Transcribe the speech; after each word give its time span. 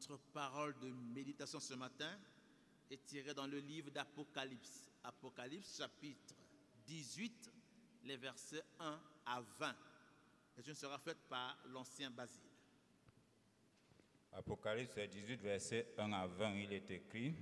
Notre 0.00 0.18
parole 0.32 0.74
de 0.80 0.90
méditation 0.90 1.60
ce 1.60 1.74
matin 1.74 2.18
est 2.90 3.04
tirée 3.06 3.34
dans 3.34 3.46
le 3.46 3.58
livre 3.58 3.90
d'Apocalypse. 3.90 4.90
Apocalypse 5.04 5.78
chapitre 5.78 6.34
18, 6.86 7.52
les 8.04 8.16
versets 8.16 8.64
1 8.80 9.00
à 9.26 9.40
20. 9.58 9.76
Et 10.58 10.68
une 10.68 10.74
sera 10.74 10.98
faite 10.98 11.18
par 11.28 11.58
l'ancien 11.68 12.10
Basile. 12.10 12.40
Apocalypse 14.32 14.96
18, 14.96 15.40
verset 15.40 15.94
1 15.98 16.12
à 16.12 16.26
20, 16.26 16.54
il 16.54 16.72
est 16.72 16.90
écrit 16.90 17.34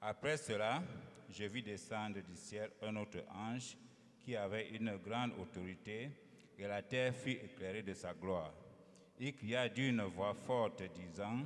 Après 0.00 0.36
cela, 0.36 0.82
je 1.28 1.44
vis 1.44 1.62
descendre 1.62 2.20
du 2.20 2.36
ciel 2.36 2.70
un 2.82 2.96
autre 2.96 3.24
ange 3.30 3.76
qui 4.20 4.36
avait 4.36 4.68
une 4.68 4.96
grande 4.98 5.32
autorité, 5.38 6.10
et 6.58 6.66
la 6.66 6.82
terre 6.82 7.14
fut 7.14 7.30
éclairée 7.30 7.82
de 7.82 7.94
sa 7.94 8.12
gloire. 8.12 8.52
Il 9.22 9.34
cria 9.34 9.68
d'une 9.68 10.00
voix 10.00 10.32
forte, 10.32 10.82
disant 10.94 11.40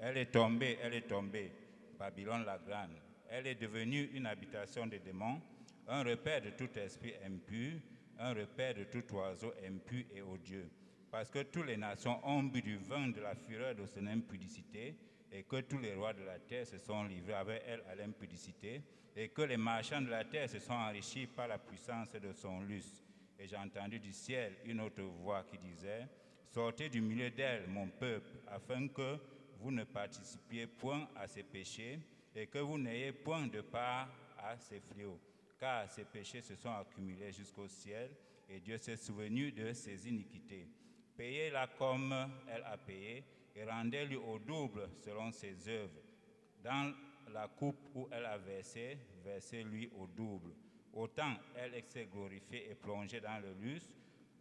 Elle 0.00 0.16
est 0.16 0.32
tombée, 0.32 0.78
elle 0.82 0.94
est 0.94 1.06
tombée, 1.06 1.52
Babylone 1.96 2.44
la 2.44 2.58
grande. 2.58 2.96
Elle 3.28 3.46
est 3.46 3.54
devenue 3.54 4.10
une 4.14 4.26
habitation 4.26 4.88
des 4.88 4.98
démons, 4.98 5.40
un 5.86 6.02
repère 6.02 6.42
de 6.42 6.50
tout 6.50 6.76
esprit 6.76 7.14
impur, 7.24 7.78
un 8.18 8.34
repère 8.34 8.74
de 8.74 8.82
tout 8.82 9.04
oiseau 9.14 9.52
impur 9.64 10.04
et 10.12 10.22
odieux. 10.22 10.68
Parce 11.08 11.30
que 11.30 11.44
toutes 11.44 11.66
les 11.66 11.76
nations 11.76 12.18
ont 12.26 12.42
bu 12.42 12.62
du 12.62 12.78
vin 12.78 13.06
de 13.06 13.20
la 13.20 13.36
fureur 13.36 13.76
de 13.76 13.86
son 13.86 14.08
impudicité, 14.08 14.96
et 15.30 15.44
que 15.44 15.60
tous 15.60 15.78
les 15.78 15.94
rois 15.94 16.12
de 16.12 16.24
la 16.24 16.40
terre 16.40 16.66
se 16.66 16.78
sont 16.78 17.04
livrés 17.04 17.34
avec 17.34 17.62
elle 17.64 17.84
à 17.88 17.94
l'impudicité, 17.94 18.82
et 19.14 19.28
que 19.28 19.42
les 19.42 19.56
marchands 19.56 20.02
de 20.02 20.10
la 20.10 20.24
terre 20.24 20.48
se 20.48 20.58
sont 20.58 20.72
enrichis 20.72 21.28
par 21.28 21.46
la 21.46 21.58
puissance 21.58 22.10
de 22.10 22.32
son 22.32 22.60
lustre. 22.62 23.04
Et 23.38 23.46
j'ai 23.46 23.56
entendu 23.56 24.00
du 24.00 24.12
ciel 24.12 24.56
une 24.64 24.80
autre 24.80 25.02
voix 25.02 25.44
qui 25.44 25.58
disait, 25.58 26.08
Sortez 26.50 26.88
du 26.88 27.00
milieu 27.00 27.30
d'elle, 27.30 27.68
mon 27.68 27.86
peuple, 27.86 28.28
afin 28.48 28.88
que 28.88 29.18
vous 29.60 29.70
ne 29.70 29.84
participiez 29.84 30.66
point 30.66 31.08
à 31.14 31.28
ses 31.28 31.44
péchés 31.44 32.00
et 32.34 32.48
que 32.48 32.58
vous 32.58 32.76
n'ayez 32.76 33.12
point 33.12 33.46
de 33.46 33.60
part 33.60 34.08
à 34.36 34.58
ses 34.58 34.80
fléaux, 34.80 35.20
car 35.60 35.88
ses 35.88 36.02
péchés 36.02 36.40
se 36.40 36.56
sont 36.56 36.72
accumulés 36.72 37.30
jusqu'au 37.30 37.68
ciel 37.68 38.10
et 38.48 38.58
Dieu 38.58 38.78
s'est 38.78 38.96
souvenu 38.96 39.52
de 39.52 39.72
ses 39.72 40.08
iniquités. 40.08 40.66
Payez-la 41.16 41.68
comme 41.78 42.12
elle 42.48 42.64
a 42.64 42.76
payé 42.76 43.22
et 43.54 43.64
rendez-lui 43.64 44.16
au 44.16 44.40
double 44.40 44.88
selon 44.96 45.30
ses 45.30 45.68
œuvres. 45.68 46.02
Dans 46.64 46.92
la 47.32 47.46
coupe 47.46 47.78
où 47.94 48.08
elle 48.10 48.26
a 48.26 48.38
versé, 48.38 48.98
versez-lui 49.24 49.88
au 49.96 50.08
double. 50.08 50.50
Autant 50.94 51.32
elle 51.54 51.80
s'est 51.86 52.08
glorifiée 52.12 52.72
et 52.72 52.74
plongée 52.74 53.20
dans 53.20 53.40
le 53.40 53.52
lustre, 53.62 53.92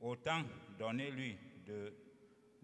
autant 0.01 0.41
donnez-lui 0.79 1.37
de, 1.69 1.93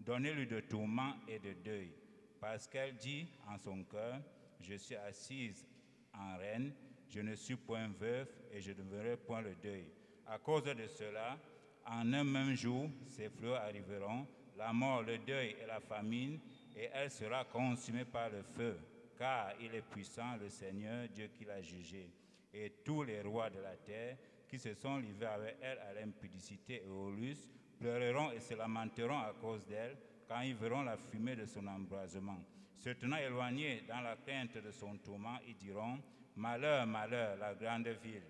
donnez-lui 0.00 0.46
de 0.46 0.60
tourments 0.60 1.14
et 1.28 1.38
de 1.38 1.52
deuil, 1.52 1.92
parce 2.40 2.66
qu'elle 2.66 2.96
dit 2.96 3.28
en 3.48 3.58
son 3.58 3.84
cœur, 3.84 4.20
je 4.60 4.74
suis 4.74 4.96
assise 4.96 5.66
en 6.12 6.36
reine, 6.36 6.72
je 7.08 7.20
ne 7.20 7.34
suis 7.34 7.56
point 7.56 7.88
veuve 7.88 8.28
et 8.50 8.60
je 8.60 8.72
ne 8.72 8.82
verrai 8.82 9.16
point 9.16 9.42
le 9.42 9.54
deuil. 9.54 9.86
À 10.26 10.38
cause 10.38 10.64
de 10.64 10.86
cela, 10.88 11.38
en 11.86 12.12
un 12.12 12.24
même 12.24 12.54
jour, 12.56 12.90
ces 13.06 13.28
fleurs 13.28 13.60
arriveront, 13.62 14.26
la 14.56 14.72
mort, 14.72 15.02
le 15.02 15.18
deuil 15.18 15.54
et 15.62 15.66
la 15.66 15.80
famine, 15.80 16.40
et 16.74 16.88
elle 16.92 17.10
sera 17.10 17.44
consumée 17.44 18.04
par 18.04 18.30
le 18.30 18.42
feu, 18.42 18.76
car 19.16 19.52
il 19.60 19.74
est 19.74 19.82
puissant, 19.82 20.36
le 20.40 20.48
Seigneur, 20.48 21.08
Dieu 21.14 21.28
qui 21.28 21.44
l'a 21.44 21.62
jugé. 21.62 22.10
Et 22.52 22.72
tous 22.84 23.04
les 23.04 23.20
rois 23.20 23.50
de 23.50 23.60
la 23.60 23.76
terre 23.76 24.16
qui 24.48 24.58
se 24.58 24.74
sont 24.74 24.96
livrés 24.96 25.26
avec 25.26 25.56
elle 25.60 25.78
à 25.78 25.92
l'impudicité 25.92 26.82
et 26.84 26.88
au 26.88 27.10
lustre 27.10 27.55
pleureront 27.78 28.32
et 28.32 28.40
se 28.40 28.54
lamenteront 28.54 29.18
à 29.18 29.32
cause 29.40 29.66
d'elle 29.66 29.96
quand 30.28 30.40
ils 30.40 30.54
verront 30.54 30.82
la 30.82 30.96
fumée 30.96 31.36
de 31.36 31.46
son 31.46 31.66
embrasement. 31.66 32.38
Se 32.76 32.90
tenant 32.90 33.16
éloignés 33.16 33.84
dans 33.88 34.00
la 34.00 34.16
crainte 34.16 34.58
de 34.58 34.70
son 34.70 34.96
tourment, 34.98 35.38
ils 35.46 35.56
diront 35.56 35.98
Malheur, 36.36 36.86
malheur, 36.86 37.38
la 37.38 37.54
grande 37.54 37.88
ville. 38.02 38.22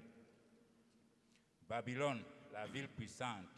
Babylone, 1.68 2.22
la 2.52 2.66
ville 2.66 2.88
puissante, 2.88 3.48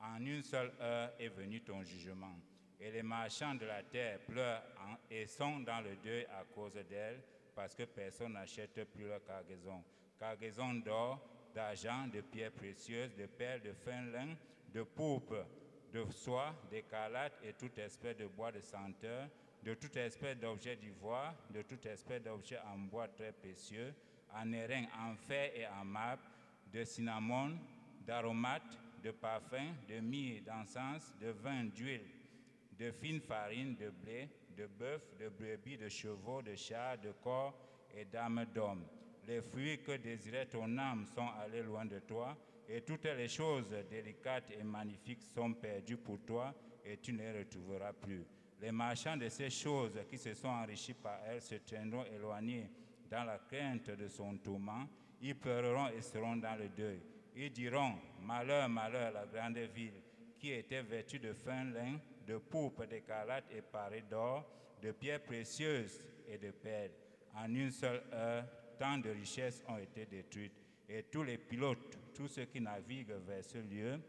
en 0.00 0.24
une 0.24 0.42
seule 0.44 0.72
heure 0.80 1.12
est 1.18 1.28
venu 1.28 1.60
ton 1.62 1.82
jugement. 1.82 2.36
Et 2.80 2.92
les 2.92 3.02
marchands 3.02 3.56
de 3.56 3.66
la 3.66 3.82
terre 3.82 4.20
pleurent 4.20 4.62
et 5.10 5.26
sont 5.26 5.58
dans 5.60 5.80
le 5.80 5.96
deuil 5.96 6.24
à 6.26 6.44
cause 6.54 6.78
d'elle, 6.88 7.20
parce 7.56 7.74
que 7.74 7.82
personne 7.82 8.34
n'achète 8.34 8.84
plus 8.92 9.08
leur 9.08 9.24
cargaison. 9.24 9.82
Cargaison 10.16 10.74
d'or, 10.74 11.20
d'argent, 11.52 12.06
de 12.06 12.20
pierres 12.20 12.52
précieuses, 12.52 13.16
de 13.16 13.26
perles, 13.26 13.62
de 13.62 13.72
fin 13.72 14.02
lin, 14.02 14.36
de 14.72 14.82
pourpre, 14.82 15.46
de 15.92 16.04
soie, 16.10 16.54
d'écarlate 16.70 17.38
et 17.42 17.52
toute 17.54 17.78
espèce 17.78 18.16
de 18.16 18.26
bois 18.26 18.52
de 18.52 18.60
senteur, 18.60 19.28
de 19.62 19.74
toute 19.74 19.96
espèce 19.96 20.38
d'objet 20.38 20.76
d'ivoire, 20.76 21.34
de 21.50 21.62
toute 21.62 21.86
espèce 21.86 22.22
d'objet 22.22 22.58
en 22.72 22.78
bois 22.78 23.08
très 23.08 23.32
précieux, 23.32 23.94
en 24.34 24.52
airain, 24.52 24.84
en 24.98 25.16
fer 25.16 25.50
et 25.54 25.66
en 25.66 25.84
marbre, 25.84 26.22
de 26.72 26.84
cinnamon, 26.84 27.58
d'aromates, 28.06 28.78
de 29.02 29.10
parfums, 29.10 29.74
de 29.88 30.00
myrrhe, 30.00 30.42
d'encens, 30.44 31.14
de 31.20 31.28
vin, 31.28 31.64
d'huile, 31.64 32.06
de 32.78 32.90
fine 32.90 33.20
farine, 33.20 33.74
de 33.76 33.90
blé, 33.90 34.28
de 34.56 34.66
bœuf, 34.66 35.02
de 35.18 35.28
brebis, 35.28 35.78
de 35.78 35.88
chevaux, 35.88 36.42
de 36.42 36.54
chars, 36.54 36.98
de 36.98 37.12
corps 37.22 37.54
et 37.94 38.04
d'âmes 38.04 38.44
d'hommes. 38.54 38.86
Les 39.26 39.40
fruits 39.40 39.82
que 39.82 39.92
désirait 39.92 40.46
ton 40.46 40.78
âme 40.78 41.06
sont 41.06 41.28
allés 41.40 41.62
loin 41.62 41.84
de 41.84 41.98
toi, 42.00 42.36
et 42.68 42.82
toutes 42.82 43.04
les 43.04 43.28
choses 43.28 43.74
délicates 43.88 44.50
et 44.58 44.62
magnifiques 44.62 45.22
sont 45.34 45.54
perdues 45.54 45.96
pour 45.96 46.18
toi, 46.20 46.54
et 46.84 46.98
tu 46.98 47.12
ne 47.12 47.18
les 47.18 47.38
retrouveras 47.38 47.92
plus. 47.94 48.24
Les 48.60 48.72
marchands 48.72 49.16
de 49.16 49.28
ces 49.28 49.50
choses 49.50 49.98
qui 50.08 50.18
se 50.18 50.34
sont 50.34 50.48
enrichis 50.48 50.94
par 50.94 51.20
elles 51.26 51.40
se 51.40 51.54
tiendront 51.56 52.04
éloignés 52.04 52.68
dans 53.10 53.24
la 53.24 53.38
crainte 53.38 53.90
de 53.90 54.08
son 54.08 54.36
tourment. 54.38 54.86
Ils 55.22 55.36
pleureront 55.36 55.88
et 55.88 56.02
seront 56.02 56.36
dans 56.36 56.56
le 56.56 56.68
deuil. 56.68 57.00
Ils 57.36 57.52
diront, 57.52 57.94
Malheur, 58.20 58.68
malheur, 58.68 59.12
la 59.12 59.26
grande 59.26 59.58
ville, 59.74 60.02
qui 60.38 60.52
était 60.52 60.82
vêtue 60.82 61.18
de 61.18 61.32
fin 61.32 61.64
lin, 61.64 61.98
de 62.26 62.36
pourpre, 62.38 62.86
d'écarlate 62.86 63.44
et 63.50 63.62
parée 63.62 64.02
d'or, 64.02 64.44
de 64.82 64.92
pierres 64.92 65.22
précieuses 65.22 66.06
et 66.28 66.36
de 66.36 66.50
perles. 66.50 66.92
En 67.34 67.52
une 67.54 67.70
seule 67.70 68.02
heure, 68.12 68.44
tant 68.78 68.98
de 68.98 69.10
richesses 69.10 69.64
ont 69.68 69.78
été 69.78 70.04
détruites. 70.06 70.64
Et 70.88 71.04
tous 71.04 71.22
les 71.22 71.38
pilotes, 71.38 71.98
tous 72.18 72.26
ceux 72.26 72.46
qui 72.46 72.60
naviguent 72.60 73.14
vers 73.28 73.44
ce 73.44 73.58
lieu, 73.58 74.00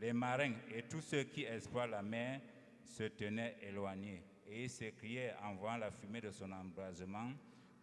les 0.00 0.14
marins 0.14 0.54
et 0.74 0.84
tous 0.84 1.02
ceux 1.02 1.24
qui 1.24 1.44
exploitent 1.44 1.90
la 1.90 2.00
mer 2.00 2.40
se 2.82 3.02
tenaient 3.02 3.56
éloignés. 3.60 4.22
Et 4.46 4.64
ils 4.64 4.70
s'écriaient 4.70 5.34
en 5.44 5.54
voyant 5.54 5.76
la 5.76 5.90
fumée 5.90 6.22
de 6.22 6.30
son 6.30 6.50
embrasement, 6.50 7.30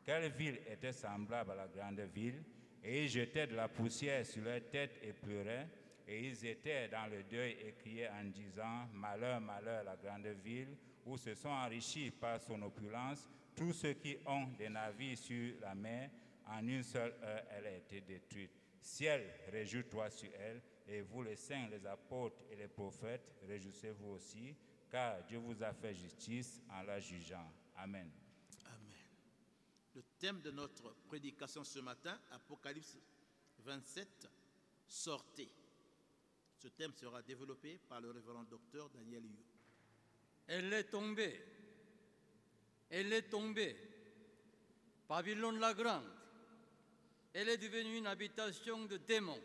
quelle 0.03 0.31
ville 0.31 0.57
était 0.68 0.91
semblable 0.91 1.51
à 1.51 1.56
la 1.56 1.68
grande 1.68 2.00
ville? 2.16 2.41
Et 2.84 3.03
ils 3.03 3.09
jetaient 3.09 3.46
de 3.46 3.56
la 3.56 3.68
poussière 3.68 4.25
sur 4.25 4.44
leurs 4.44 4.68
têtes 4.72 5.00
et 5.03 5.13
pleuraient. 5.13 5.68
Et 6.07 6.29
ils 6.29 6.46
étaient 6.47 6.88
dans 6.88 7.06
le 7.06 7.22
deuil 7.23 7.56
et 7.63 7.73
criaient 7.73 8.09
en 8.09 8.23
disant, 8.23 8.88
Malheur, 8.91 9.40
malheur, 9.40 9.84
la 9.84 9.96
grande 9.96 10.28
ville, 10.44 10.75
où 11.06 11.16
se 11.16 11.35
sont 11.35 11.50
enrichis 11.50 12.09
par 12.09 12.41
son 12.41 12.59
opulence 12.63 13.29
tous 13.56 13.73
ceux 13.73 13.94
qui 13.94 14.17
ont 14.25 14.47
des 14.57 14.69
navires 14.69 15.17
sur 15.17 15.53
la 15.62 15.75
mer. 15.75 16.09
En 16.47 16.67
une 16.67 16.84
seule 16.84 17.13
heure, 17.23 17.44
elle 17.56 17.67
a 17.67 17.75
été 17.78 18.02
détruite. 18.02 18.64
Ciel, 18.85 19.34
réjouis-toi 19.47 20.12
sur 20.12 20.29
elle, 20.35 20.62
et 20.88 21.01
vous 21.01 21.23
les 21.23 21.35
saints, 21.35 21.68
les 21.69 21.88
apôtres 21.88 22.44
et 22.51 22.56
les 22.56 22.68
prophètes, 22.68 23.35
réjouissez-vous 23.47 24.09
aussi, 24.12 24.56
car 24.91 25.23
Dieu 25.23 25.40
vous 25.40 25.62
a 25.63 25.73
fait 25.73 25.96
justice 25.96 26.62
en 26.69 26.84
la 26.84 27.00
jugeant. 27.00 27.51
Amen. 27.78 28.12
Amen. 28.68 28.97
Le 29.96 30.03
thème 30.19 30.40
de 30.40 30.51
notre 30.51 30.94
prédication 31.07 31.63
ce 31.63 31.79
matin, 31.79 32.16
Apocalypse 32.29 33.00
27, 33.57 34.29
sortez. 34.85 35.52
Ce 36.59 36.67
thème 36.67 36.94
sera 36.94 37.23
développé 37.23 37.79
par 37.90 38.00
le 38.00 38.12
révérend 38.12 38.44
docteur 38.44 38.91
Daniel 38.91 39.25
Yu. 39.25 39.44
Elle 40.46 40.72
est 40.72 40.91
tombée. 40.91 41.44
Elle 42.91 43.11
est 43.11 43.29
tombée. 43.29 43.76
Babylone 45.09 45.59
la 45.59 45.73
grande. 45.73 46.15
Elle 47.37 47.49
est 47.49 47.58
devenue 47.58 47.97
une 47.97 48.08
habitation 48.08 48.85
de 48.85 48.96
démons, 48.96 49.41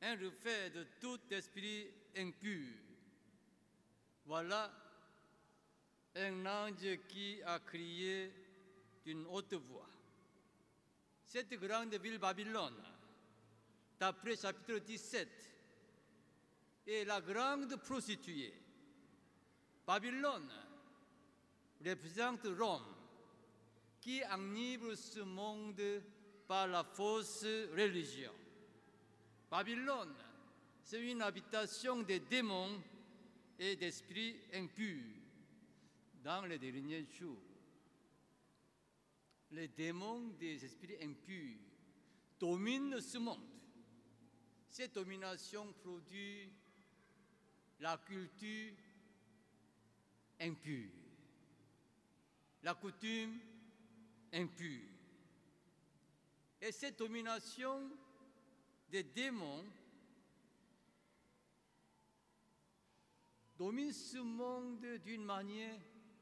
un 0.00 0.12
reflet 0.12 0.70
de 0.70 0.86
tout 1.00 1.18
esprit 1.28 1.88
impur. 2.16 2.68
Voilà 4.26 4.72
un 6.14 6.46
ange 6.46 6.96
qui 7.08 7.42
a 7.42 7.58
crié 7.58 8.32
d'une 9.04 9.26
haute 9.26 9.54
voix. 9.54 9.88
Cette 11.24 11.54
grande 11.54 11.96
ville 11.96 12.18
Babylone, 12.18 12.80
d'après 13.98 14.36
chapitre 14.36 14.78
17, 14.78 15.28
est 16.86 17.04
la 17.06 17.20
grande 17.20 17.74
prostituée. 17.82 18.54
Babylone 19.84 20.48
représente 21.84 22.46
Rome, 22.56 22.86
qui 24.00 24.24
enivre 24.26 24.94
ce 24.94 25.22
monde 25.22 25.82
par 26.46 26.66
la 26.68 26.84
fausse 26.84 27.44
religion. 27.76 28.32
Babylone, 29.50 30.14
c'est 30.82 31.00
une 31.00 31.22
habitation 31.22 32.02
des 32.02 32.20
démons 32.20 32.82
et 33.58 33.76
d'esprits 33.76 34.36
impurs. 34.52 35.14
dans 36.24 36.46
les 36.46 36.58
derniers 36.58 37.04
jours. 37.04 37.36
Les 39.50 39.68
démons 39.68 40.28
des 40.40 40.64
esprits 40.64 40.96
impurs 41.02 41.58
dominent 42.40 43.00
ce 43.00 43.18
monde. 43.18 43.46
Cette 44.66 44.94
domination 44.94 45.72
produit 45.74 46.50
la 47.80 47.98
culture 47.98 48.72
impure, 50.40 50.90
la 52.62 52.74
coutume 52.74 53.38
impure. 54.32 54.93
Et 56.60 56.72
cette 56.72 56.98
domination 56.98 57.90
des 58.88 59.02
démons 59.02 59.64
domine 63.56 63.92
ce 63.92 64.18
monde 64.18 64.84
d'une 65.04 65.24
manière 65.24 65.78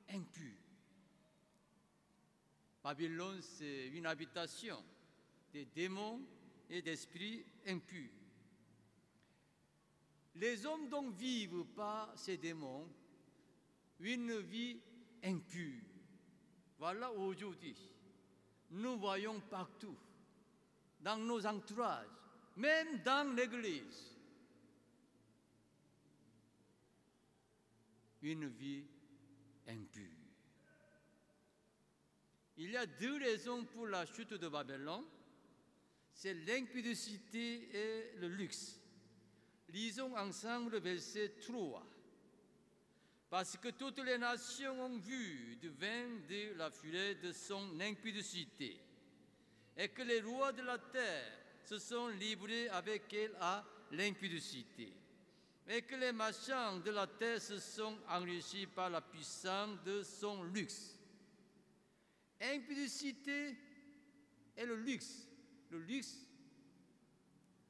impure. 0.08 0.58
Babylone, 2.82 3.40
c'est 3.40 3.88
une 3.88 4.06
habitation 4.06 4.82
des 5.52 5.64
démons 5.66 6.20
et 6.68 6.82
d'esprits 6.82 7.44
impurs. 7.66 8.10
Les 10.34 10.64
hommes 10.66 10.88
dont 10.88 11.10
vivent 11.10 11.64
pas 11.76 12.12
ces 12.16 12.38
démons, 12.38 12.88
une 14.00 14.38
vie 14.40 14.80
impure. 15.22 15.82
Voilà 16.78 17.12
aujourd'hui. 17.12 17.76
Nous 18.70 18.98
voyons 18.98 19.38
partout, 19.40 19.96
dans 21.02 21.16
nos 21.16 21.44
entourages, 21.46 22.06
même 22.56 23.02
dans 23.02 23.34
l'Église, 23.34 24.12
une 28.22 28.46
vie 28.46 28.84
impure. 29.66 30.22
Il 32.56 32.70
y 32.70 32.76
a 32.76 32.86
deux 32.86 33.18
raisons 33.18 33.64
pour 33.64 33.86
la 33.86 34.06
chute 34.06 34.34
de 34.34 34.48
Babylone. 34.48 35.04
C'est 36.12 36.34
l'impudicité 36.34 37.76
et 37.76 38.16
le 38.18 38.28
luxe. 38.28 38.78
Lisons 39.70 40.16
ensemble 40.16 40.72
le 40.72 40.78
verset 40.78 41.32
3. 41.40 41.84
Parce 43.30 43.56
que 43.56 43.70
toutes 43.70 44.00
les 44.00 44.18
nations 44.18 44.78
ont 44.78 44.98
vu 44.98 45.56
du 45.56 45.70
vin 45.70 46.20
de 46.28 46.54
la 46.54 46.70
fureur 46.70 47.14
de 47.22 47.32
son 47.32 47.80
impudicité, 47.80 48.78
et 49.76 49.88
que 49.88 50.02
les 50.02 50.20
rois 50.20 50.52
de 50.52 50.62
la 50.62 50.78
terre 50.78 51.32
se 51.64 51.78
sont 51.78 52.08
livrés 52.08 52.68
avec 52.68 53.12
elle 53.12 53.36
à 53.40 53.64
l'impudicité, 53.92 54.92
et 55.68 55.82
que 55.82 55.94
les 55.96 56.12
marchands 56.12 56.78
de 56.78 56.90
la 56.90 57.06
terre 57.06 57.40
se 57.40 57.58
sont 57.58 57.96
enrichis 58.08 58.66
par 58.66 58.90
la 58.90 59.00
puissance 59.00 59.82
de 59.84 60.02
son 60.02 60.42
luxe. 60.44 60.98
Impudicité 62.40 63.56
et 64.56 64.66
le 64.66 64.76
luxe. 64.76 65.28
Le 65.70 65.78
luxe, 65.78 66.16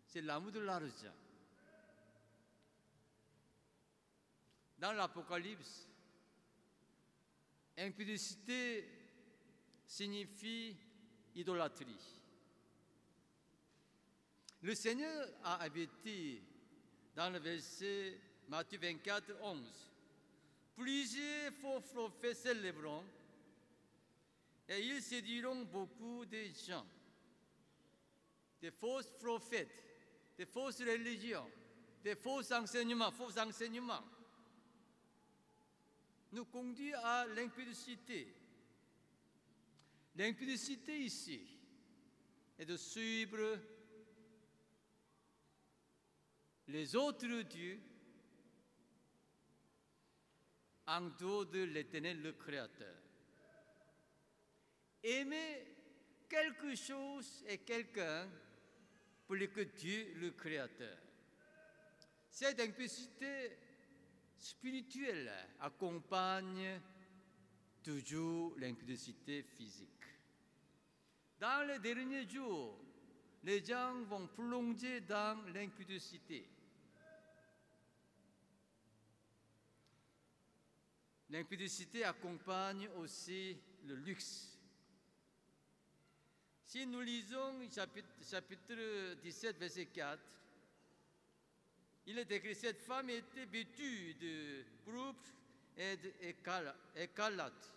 c'est 0.06 0.22
l'amour 0.22 0.50
de 0.50 0.60
l'argent. 0.60 1.14
Dans 4.78 4.93
l'Apocalypse, 4.93 5.87
impudicité 7.78 8.88
signifie 9.87 10.76
idolâtrie. 11.34 11.99
Le 14.62 14.75
Seigneur 14.75 15.29
a 15.43 15.56
averti 15.62 16.40
dans 17.14 17.31
le 17.31 17.38
verset 17.38 18.19
Matthieu 18.49 18.79
24, 18.79 19.32
11. 19.43 19.61
Plusieurs 20.76 21.52
faux 21.55 21.81
prophètes 21.81 22.37
s'élèveront 22.37 23.05
et 24.69 24.81
ils 24.81 25.02
séduiront 25.02 25.64
beaucoup 25.64 26.25
de 26.25 26.44
gens. 26.67 26.87
Des 28.61 28.70
fausses 28.70 29.11
prophètes, 29.19 29.69
des 30.38 30.46
fausses 30.46 30.81
religions, 30.81 31.50
des 32.02 32.14
faux 32.14 32.52
enseignements, 32.52 33.11
faux 33.11 33.37
enseignements 33.38 34.05
nous 36.32 36.44
conduit 36.46 36.94
à 36.94 37.26
l'impudicité. 37.26 38.34
L'impudicité 40.16 40.98
ici 40.98 41.40
est 42.58 42.66
de 42.66 42.76
suivre 42.76 43.58
les 46.68 46.94
autres 46.94 47.42
dieux 47.42 47.80
en 50.86 51.00
dehors 51.18 51.46
de 51.46 51.62
l'éternel 51.64 52.20
le 52.20 52.32
Créateur. 52.32 52.96
Aimer 55.02 55.66
quelque 56.28 56.74
chose 56.74 57.44
et 57.48 57.58
quelqu'un 57.58 58.28
plus 59.26 59.48
que 59.48 59.62
Dieu 59.62 60.12
le 60.16 60.30
Créateur. 60.32 60.98
Cette 62.28 62.60
impudicité 62.60 63.58
spirituelle 64.36 65.32
accompagne 65.60 66.80
toujours 67.82 68.58
l'impudicité 68.58 69.42
physique. 69.42 70.01
Dans 71.42 71.66
les 71.66 71.80
derniers 71.80 72.28
jours, 72.28 72.78
les 73.42 73.64
gens 73.64 74.00
vont 74.04 74.28
plonger 74.28 75.00
dans 75.00 75.44
l'impudicité. 75.52 76.46
L'impudicité 81.30 82.04
accompagne 82.04 82.88
aussi 82.90 83.58
le 83.86 83.96
luxe. 83.96 84.56
Si 86.64 86.86
nous 86.86 87.00
lisons 87.00 87.68
chapitre, 87.74 88.08
chapitre 88.24 89.14
17, 89.14 89.58
verset 89.58 89.86
4, 89.86 90.22
il 92.06 92.20
est 92.20 92.30
écrit 92.30 92.54
cette 92.54 92.82
femme 92.82 93.10
était 93.10 93.46
vêtue 93.46 94.14
de 94.14 94.62
pourpre 94.84 95.26
et 95.76 95.96
d'écarlate 95.96 97.72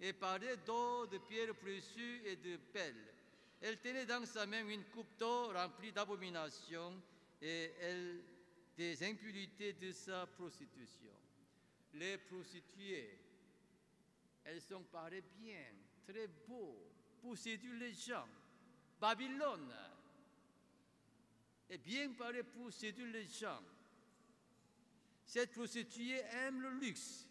et 0.00 0.12
parlait 0.12 0.56
d'or, 0.58 1.08
de 1.08 1.18
pierres 1.18 1.54
précieuses 1.54 2.24
et 2.24 2.36
de 2.36 2.56
pelles. 2.72 3.14
Elle 3.60 3.80
tenait 3.80 4.06
dans 4.06 4.24
sa 4.24 4.46
main 4.46 4.66
une 4.68 4.84
coupe 4.84 5.18
d'or 5.18 5.52
remplie 5.52 5.92
d'abominations 5.92 7.02
et 7.42 7.72
elle, 7.80 8.20
des 8.76 9.02
impuretés 9.02 9.72
de 9.72 9.90
sa 9.90 10.26
prostitution. 10.26 11.12
Les 11.94 12.16
prostituées, 12.18 13.18
elles 14.44 14.62
sont 14.62 14.84
parées 14.84 15.24
bien, 15.36 15.64
très 16.06 16.28
beaux, 16.46 16.78
pour 17.20 17.36
séduire 17.36 17.74
les 17.74 17.92
gens. 17.92 18.28
Babylone 19.00 19.74
est 21.68 21.78
bien 21.78 22.12
parée 22.12 22.44
pour 22.44 22.72
séduire 22.72 23.12
les 23.12 23.26
gens. 23.26 23.60
Cette 25.24 25.52
prostituée 25.52 26.20
aime 26.30 26.62
le 26.62 26.70
luxe, 26.78 27.28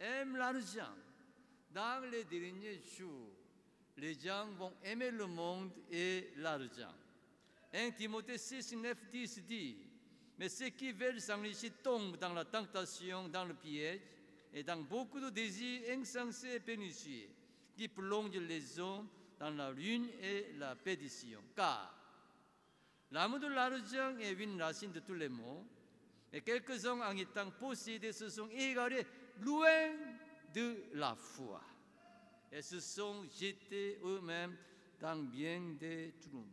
aime 0.00 0.36
l'argent. 0.36 0.96
Dans 1.74 2.02
les 2.10 2.24
derniers 2.24 2.82
jours, 2.98 3.30
les 3.96 4.14
gens 4.14 4.46
vont 4.58 4.74
aimer 4.84 5.10
le 5.10 5.26
monde 5.26 5.72
et 5.90 6.30
l'argent. 6.36 6.92
1 7.72 7.92
Timothée 7.92 8.36
6, 8.36 8.74
9, 8.76 8.96
10 9.10 9.42
dit, 9.46 9.78
mais 10.38 10.50
ceux 10.50 10.68
qui 10.68 10.92
veulent 10.92 11.20
s'enrichir 11.20 11.70
tombent 11.82 12.18
dans 12.18 12.34
la 12.34 12.44
tentation, 12.44 13.28
dans 13.28 13.46
le 13.46 13.54
piège 13.54 14.00
et 14.52 14.62
dans 14.62 14.82
beaucoup 14.82 15.18
de 15.18 15.30
désirs 15.30 15.82
insensés 15.90 16.56
et 16.56 16.60
pernicieux 16.60 17.30
qui 17.74 17.88
plongent 17.88 18.36
les 18.36 18.78
hommes 18.78 19.08
dans 19.38 19.50
la 19.50 19.68
ruine 19.68 20.08
et 20.20 20.52
la 20.58 20.76
perdition. 20.76 21.40
Car 21.56 21.94
l'amour 23.10 23.40
de 23.40 23.46
l'argent 23.46 24.18
est 24.18 24.32
une 24.32 24.60
racine 24.60 24.92
de 24.92 25.00
tous 25.00 25.14
les 25.14 25.30
maux, 25.30 25.66
et 26.34 26.42
quelques-uns 26.42 27.00
en 27.00 27.16
étant 27.16 27.50
possédés 27.50 28.12
se 28.12 28.28
sont 28.28 28.48
égarés 28.50 29.06
loin 29.40 29.90
de 30.52 30.84
la 30.94 31.14
foi 31.14 31.62
et 32.50 32.62
se 32.62 32.80
sont 32.80 33.24
jetés 33.30 33.98
eux-mêmes 34.04 34.56
dans 35.00 35.16
bien 35.22 35.74
des 35.80 36.14
tourments. 36.20 36.46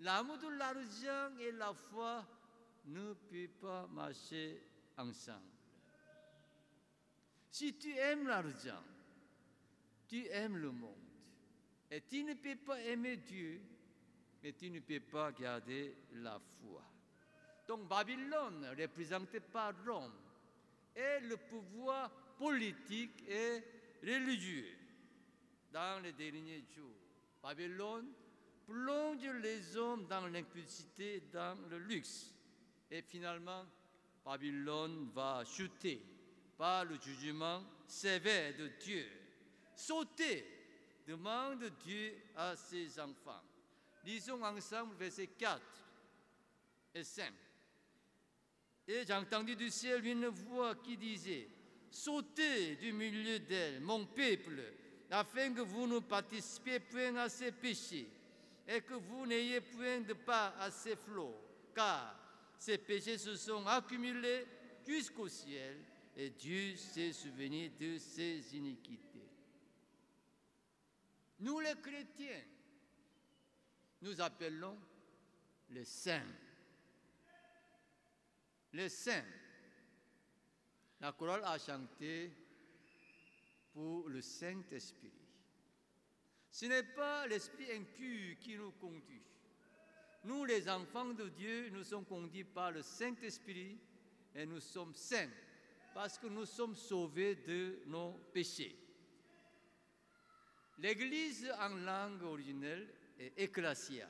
L'amour 0.00 0.38
de 0.38 0.48
l'argent 0.48 1.36
et 1.40 1.52
la 1.52 1.74
foi 1.74 2.24
ne 2.86 3.12
peuvent 3.12 3.48
pas 3.60 3.86
marcher 3.88 4.62
ensemble. 4.96 5.42
Si 7.50 7.76
tu 7.76 7.94
aimes 7.96 8.26
l'argent, 8.26 8.82
tu 10.06 10.26
aimes 10.28 10.56
le 10.56 10.70
monde. 10.70 10.94
Et 11.90 12.02
tu 12.02 12.22
ne 12.22 12.34
peux 12.34 12.56
pas 12.56 12.80
aimer 12.80 13.16
Dieu, 13.16 13.60
mais 14.42 14.52
tu 14.52 14.70
ne 14.70 14.80
peux 14.80 15.00
pas 15.00 15.32
garder 15.32 15.96
la 16.12 16.38
foi. 16.38 16.82
Donc 17.66 17.88
Babylone, 17.88 18.66
représentée 18.78 19.40
par 19.40 19.74
Rome, 19.86 20.12
est 20.98 21.20
le 21.20 21.36
pouvoir 21.36 22.10
politique 22.36 23.22
et 23.28 23.62
religieux 24.02 24.76
dans 25.72 26.02
les 26.02 26.12
derniers 26.12 26.64
jours. 26.74 26.96
Babylone 27.42 28.12
plonge 28.66 29.26
les 29.42 29.76
hommes 29.76 30.06
dans 30.06 30.26
l'impulsité, 30.26 31.22
dans 31.32 31.56
le 31.70 31.78
luxe. 31.78 32.34
Et 32.90 33.02
finalement, 33.02 33.64
Babylone 34.24 35.10
va 35.14 35.44
chuter 35.44 36.02
par 36.56 36.84
le 36.84 36.96
jugement 37.00 37.62
sévère 37.86 38.56
de 38.56 38.68
Dieu. 38.80 39.06
Sautez, 39.74 40.44
demande 41.06 41.64
Dieu 41.84 42.14
à 42.36 42.56
ses 42.56 42.98
enfants. 42.98 43.42
Lisons 44.04 44.42
ensemble 44.42 44.94
versets 44.96 45.28
4 45.28 45.62
et 46.94 47.04
5. 47.04 47.32
Et 48.88 49.04
j'ai 49.06 49.12
entendu 49.12 49.54
du 49.54 49.70
ciel 49.70 50.04
une 50.06 50.28
voix 50.28 50.74
qui 50.76 50.96
disait, 50.96 51.46
Sautez 51.90 52.76
du 52.76 52.92
milieu 52.92 53.38
d'elle, 53.38 53.80
mon 53.82 54.06
peuple, 54.06 54.62
afin 55.10 55.52
que 55.52 55.60
vous 55.60 55.86
ne 55.86 55.98
participiez 55.98 56.80
point 56.80 57.14
à 57.16 57.28
ses 57.28 57.52
péchés 57.52 58.10
et 58.66 58.80
que 58.80 58.94
vous 58.94 59.26
n'ayez 59.26 59.60
point 59.60 60.00
de 60.00 60.14
part 60.14 60.54
à 60.58 60.70
ses 60.70 60.96
flots, 60.96 61.36
car 61.74 62.18
ces 62.58 62.78
péchés 62.78 63.18
se 63.18 63.36
sont 63.36 63.66
accumulés 63.66 64.46
jusqu'au 64.86 65.28
ciel 65.28 65.78
et 66.16 66.30
Dieu 66.30 66.74
s'est 66.76 67.12
souvenu 67.12 67.68
de 67.70 67.98
ses 67.98 68.56
iniquités. 68.56 69.28
Nous 71.40 71.60
les 71.60 71.74
chrétiens, 71.80 72.42
nous 74.02 74.20
appelons 74.20 74.76
les 75.70 75.84
saints. 75.84 76.22
Les 78.72 78.88
saints. 78.88 79.24
La 81.00 81.12
chorale 81.12 81.44
a 81.44 81.58
chanté 81.58 82.32
pour 83.72 84.08
le 84.08 84.20
Saint-Esprit. 84.20 85.12
Ce 86.50 86.66
n'est 86.66 86.82
pas 86.82 87.26
l'esprit 87.26 87.70
impur 87.72 88.36
qui 88.40 88.56
nous 88.56 88.72
conduit. 88.72 89.22
Nous, 90.24 90.44
les 90.44 90.68
enfants 90.68 91.14
de 91.14 91.28
Dieu, 91.28 91.70
nous 91.70 91.84
sommes 91.84 92.04
conduits 92.04 92.44
par 92.44 92.72
le 92.72 92.82
Saint-Esprit 92.82 93.78
et 94.34 94.44
nous 94.46 94.60
sommes 94.60 94.94
saints 94.94 95.30
parce 95.94 96.18
que 96.18 96.26
nous 96.26 96.46
sommes 96.46 96.76
sauvés 96.76 97.36
de 97.36 97.82
nos 97.86 98.12
péchés. 98.32 98.76
L'Église 100.78 101.50
en 101.58 101.70
langue 101.70 102.22
originelle 102.22 102.92
est 103.18 103.32
ecclesia. 103.36 104.08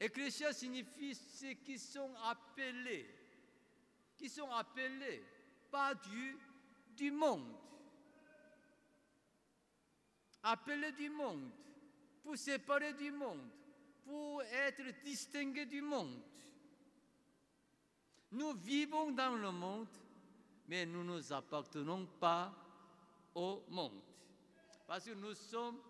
Ecclesia 0.00 0.52
signifie 0.52 1.14
ceux 1.14 1.54
qui 1.54 1.78
sont 1.78 2.12
appelés, 2.24 3.06
qui 4.16 4.28
sont 4.28 4.50
appelés 4.50 5.22
par 5.70 5.94
Dieu 5.96 6.38
du 6.96 7.10
monde. 7.10 7.54
Appelés 10.42 10.92
du 10.92 11.10
monde, 11.10 11.50
pour 12.22 12.36
séparer 12.36 12.92
du 12.94 13.10
monde, 13.10 13.48
pour 14.04 14.42
être 14.42 15.02
distingués 15.02 15.66
du 15.66 15.82
monde. 15.82 16.22
Nous 18.30 18.52
vivons 18.54 19.10
dans 19.10 19.34
le 19.34 19.50
monde, 19.50 19.88
mais 20.68 20.86
nous 20.86 21.02
ne 21.04 21.16
nous 21.16 21.32
appartenons 21.32 22.06
pas 22.20 22.54
au 23.34 23.64
monde. 23.68 24.02
Parce 24.86 25.04
que 25.04 25.14
nous 25.14 25.34
sommes 25.34 25.80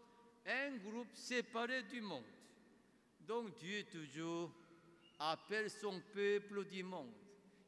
un 0.47 0.77
groupe 0.77 1.15
séparé 1.15 1.83
du 1.83 2.01
monde. 2.01 2.25
Donc 3.21 3.55
Dieu 3.59 3.85
toujours 3.85 4.53
appelle 5.19 5.71
son 5.71 6.01
peuple 6.15 6.65
du 6.67 6.83
monde. 6.83 7.13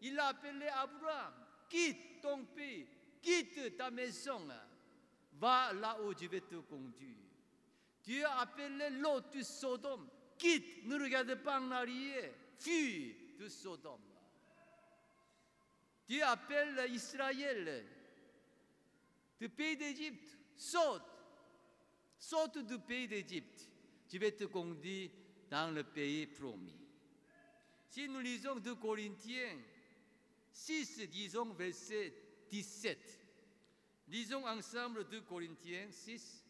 Il 0.00 0.19
a 0.19 0.28
appelé 0.28 0.67
Abraham, 0.69 1.35
quitte 1.69 2.21
ton 2.23 2.45
pays, 2.45 2.87
quitte 3.21 3.76
ta 3.76 3.90
maison, 3.90 4.47
va 5.33 5.73
là 5.73 6.00
où 6.02 6.12
je 6.17 6.26
vais 6.26 6.40
te 6.40 6.57
conduire. 6.57 7.17
Dieu 8.02 8.25
a 8.25 8.40
appelé 8.40 8.90
l'autre 8.90 9.31
de 9.31 9.43
Sodome, 9.43 10.09
quitte, 10.38 10.87
ne 10.87 11.00
regarde 11.02 11.35
pas 11.37 11.61
en 11.61 11.71
arrière, 11.71 12.33
fuis 12.59 13.35
de 13.38 13.49
Sodome. 13.49 14.00
Dieu 16.07 16.23
appelle 16.23 16.90
Israël 16.90 17.85
du 19.38 19.49
pays 19.50 19.76
d'Égypte, 19.76 20.38
saute, 20.57 21.02
saute 22.19 22.59
du 22.59 22.78
pays 22.78 23.07
d'Égypte. 23.07 23.69
Je 24.11 24.17
vais 24.17 24.33
te 24.33 24.45
conduire 24.45 25.11
dans 25.50 25.75
le 25.75 25.85
pays 25.85 26.26
promis. 26.26 26.81
Si 27.90 28.09
nous 28.09 28.21
lisons 28.21 28.57
2 28.57 28.75
Corinthiens 28.76 29.59
6, 30.52 31.09
disons 31.11 31.52
verset 31.55 32.12
17. 32.50 32.99
Lisons 34.09 34.47
ensemble 34.47 35.07
2 35.09 35.21
Corinthiens 35.23 35.90
6, 35.90 36.45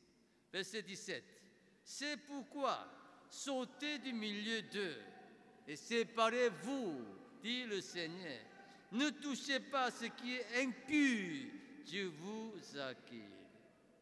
verset 0.52 0.82
17. 0.82 1.24
C'est 1.84 2.16
pourquoi 2.26 2.86
sautez 3.30 3.98
du 3.98 4.12
milieu 4.12 4.62
d'eux 4.62 5.00
et 5.66 5.76
séparez-vous, 5.76 7.04
dit 7.42 7.64
le 7.64 7.80
Seigneur. 7.80 8.40
Ne 8.92 9.10
touchez 9.10 9.60
pas 9.60 9.90
ce 9.90 10.06
qui 10.06 10.34
est 10.34 10.62
impur, 10.62 11.50
je 11.84 12.06
vous 12.06 12.78
accueille. 12.78 13.22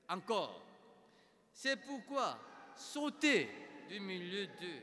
Encore, 0.08 0.64
c'est 1.52 1.76
pourquoi 1.76 2.38
sautez 2.76 3.48
du 3.88 3.98
milieu 4.00 4.46
d'eux 4.46 4.82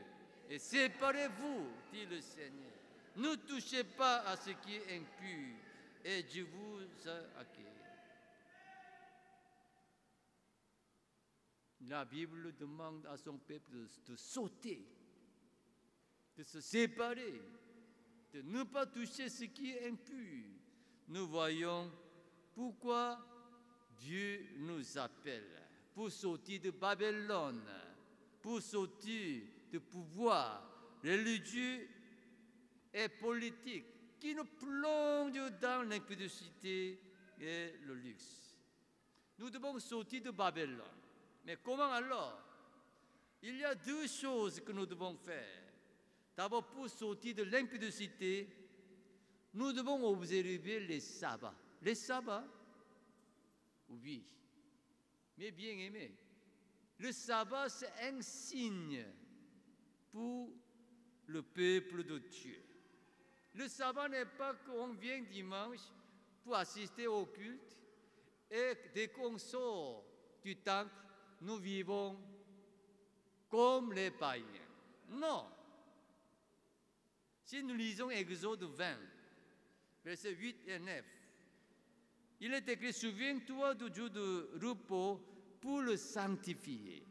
et 0.50 0.58
séparez-vous, 0.58 1.66
dit 1.92 2.04
le 2.06 2.20
Seigneur. 2.20 2.73
Ne 3.16 3.36
touchez 3.46 3.84
pas 3.84 4.20
à 4.22 4.36
ce 4.36 4.50
qui 4.50 4.74
est 4.74 4.96
impur 4.96 5.56
et 6.04 6.24
je 6.28 6.42
vous 6.42 6.80
accueille. 7.38 7.64
La 11.82 12.04
Bible 12.04 12.54
demande 12.56 13.06
à 13.06 13.16
son 13.16 13.38
peuple 13.38 13.70
de, 13.72 13.88
de 14.12 14.16
sauter, 14.16 14.84
de 16.36 16.42
se 16.42 16.60
séparer, 16.60 17.40
de 18.32 18.42
ne 18.42 18.64
pas 18.64 18.86
toucher 18.86 19.28
ce 19.28 19.44
qui 19.44 19.70
est 19.70 19.88
impur. 19.88 20.44
Nous 21.08 21.28
voyons 21.28 21.92
pourquoi 22.54 23.18
Dieu 23.98 24.46
nous 24.56 24.98
appelle 24.98 25.62
pour 25.94 26.10
sortir 26.10 26.60
de 26.60 26.70
Babylone, 26.70 27.62
pour 28.42 28.60
sortir 28.60 29.42
du 29.70 29.78
pouvoir 29.78 30.68
religieux 31.04 31.88
et 32.94 33.08
politique 33.08 33.84
qui 34.20 34.34
nous 34.34 34.44
plonge 34.44 35.50
dans 35.60 35.86
l'impudicité 35.88 37.00
et 37.40 37.72
le 37.82 37.94
luxe. 37.94 38.56
Nous 39.38 39.50
devons 39.50 39.78
sortir 39.80 40.22
de 40.22 40.30
Babylone. 40.30 40.80
Mais 41.44 41.58
comment 41.62 41.90
alors? 41.90 42.40
Il 43.42 43.58
y 43.58 43.64
a 43.64 43.74
deux 43.74 44.06
choses 44.06 44.60
que 44.60 44.72
nous 44.72 44.86
devons 44.86 45.16
faire. 45.16 45.62
D'abord, 46.36 46.66
pour 46.68 46.88
sortir 46.88 47.34
de 47.34 47.42
l'impudicité, 47.42 48.48
nous 49.52 49.72
devons 49.72 50.02
observer 50.04 50.80
les 50.80 51.00
sabbats. 51.00 51.54
Les 51.82 51.94
sabbats? 51.94 52.46
Oui. 53.88 54.24
Mais 55.36 55.50
bien 55.50 55.76
aimé, 55.78 56.16
le 56.98 57.12
sabbat, 57.12 57.68
c'est 57.68 57.92
un 58.02 58.22
signe 58.22 59.04
pour 60.10 60.50
le 61.26 61.42
peuple 61.42 62.04
de 62.04 62.18
Dieu. 62.18 62.63
Le 63.54 63.68
sabbat 63.68 64.08
n'est 64.08 64.26
pas 64.26 64.54
qu'on 64.54 64.94
vient 64.94 65.22
dimanche 65.22 65.80
pour 66.42 66.56
assister 66.56 67.06
au 67.06 67.26
culte 67.26 67.76
et 68.50 68.74
dès 68.94 69.08
qu'on 69.08 69.38
sort 69.38 70.04
du 70.42 70.56
temple, 70.56 70.92
nous 71.40 71.56
vivons 71.56 72.18
comme 73.48 73.92
les 73.92 74.10
païens. 74.10 74.44
Non. 75.08 75.46
Si 77.42 77.62
nous 77.62 77.74
lisons 77.74 78.10
Exode 78.10 78.64
20, 78.64 78.96
versets 80.04 80.34
8 80.34 80.56
et 80.66 80.78
9, 80.78 81.04
il 82.40 82.52
est 82.52 82.68
écrit, 82.68 82.92
souviens-toi 82.92 83.74
du 83.74 83.94
jour 83.94 84.10
de 84.10 84.50
repos 84.60 85.18
pour 85.60 85.80
le 85.80 85.96
sanctifier. 85.96 87.06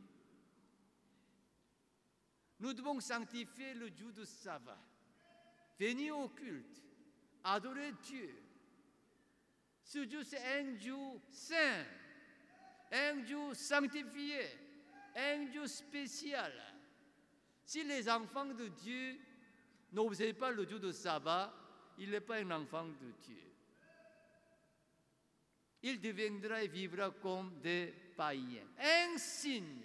Nous 2.59 2.73
devons 2.73 3.00
sanctifier 3.00 3.73
le 3.73 3.88
jour 3.95 4.12
de 4.13 4.25
sabbat, 4.25 4.79
venir 5.79 6.17
au 6.17 6.29
culte, 6.29 6.83
adorer 7.43 7.91
Dieu. 8.03 8.33
Ce 9.83 10.09
jour, 10.09 10.23
c'est 10.23 10.59
un 10.59 10.77
jour 10.77 11.21
saint, 11.29 11.85
un 12.91 13.25
jour 13.25 13.55
sanctifié, 13.55 14.45
un 15.15 15.51
jour 15.51 15.67
spécial. 15.67 16.53
Si 17.65 17.83
les 17.83 18.09
enfants 18.09 18.45
de 18.45 18.67
Dieu 18.67 19.17
n'observent 19.91 20.35
pas 20.35 20.51
le 20.51 20.67
jour 20.67 20.79
de 20.79 20.91
sabbat, 20.91 21.53
il 21.97 22.09
n'est 22.09 22.21
pas 22.21 22.37
un 22.37 22.51
enfant 22.51 22.85
de 22.85 23.11
Dieu. 23.21 23.43
Il 25.81 25.99
deviendra 25.99 26.63
et 26.63 26.67
vivra 26.67 27.11
comme 27.11 27.59
des 27.59 27.93
païens. 28.15 28.67
Un 28.79 29.17
signe. 29.17 29.83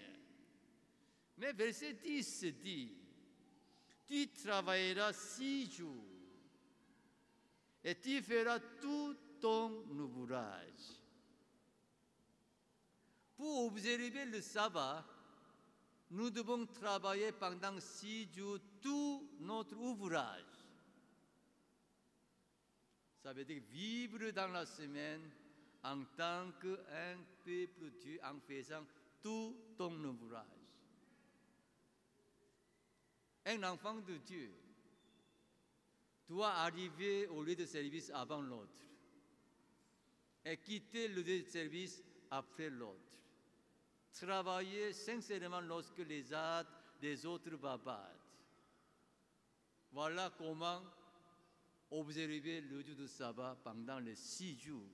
Mais 1.37 1.52
verset 1.52 1.95
10 1.95 2.45
dit, 2.62 2.98
tu 4.09 4.29
travailleras 4.29 5.12
six 5.12 5.71
jours 5.71 6.05
et 7.85 7.95
tu 7.95 8.23
feras 8.23 8.59
tout 8.81 9.17
ton 9.41 9.71
ouvrage. 9.91 10.99
Pour 13.37 13.67
observer 13.67 14.25
le 14.25 14.41
sabbat, 14.41 15.05
nous 16.11 16.31
devons 16.31 16.67
travailler 16.67 17.33
pendant 17.33 17.79
six 17.81 18.29
jours 18.35 18.59
tout 18.81 19.31
notre 19.41 19.77
ouvrage. 19.77 20.45
Ça 23.23 23.33
veut 23.33 23.45
dire 23.45 23.62
vivre 23.71 24.31
dans 24.31 24.49
la 24.49 24.65
semaine, 24.65 25.31
en 25.85 26.03
tant 26.17 26.50
qu'un 26.61 27.19
peuple 27.45 27.91
Dieu 28.00 28.19
en 28.25 28.41
faisant 28.41 28.85
tout 29.23 29.55
ton 29.77 29.93
ouvrage. 30.05 30.58
Un 33.49 33.62
enfant 33.62 33.95
de 33.95 34.17
Dieu 34.19 34.52
doit 36.28 36.52
arriver 36.52 37.26
au 37.28 37.43
lieu 37.43 37.57
de 37.57 37.64
service 37.64 38.11
avant 38.11 38.43
l'autre 38.43 38.83
et 40.45 40.59
quitter 40.59 41.09
le 41.09 41.23
lieu 41.23 41.40
de 41.40 41.49
service 41.49 42.02
après 42.31 42.69
l'autre. 42.69 42.99
Travailler 44.12 44.93
sincèrement 44.93 45.61
lorsque 45.62 45.99
les 45.99 46.31
actes 46.33 46.69
des 47.00 47.25
autres 47.25 47.57
bavardent. 47.57 48.19
Voilà 49.93 50.31
comment 50.37 50.83
observer 51.90 52.61
le 52.61 52.83
jour 52.83 52.97
de 52.97 53.07
sabbat 53.07 53.57
pendant 53.64 53.99
les 53.99 54.14
six 54.14 54.59
jours. 54.59 54.90